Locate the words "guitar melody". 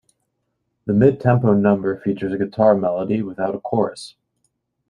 2.39-3.21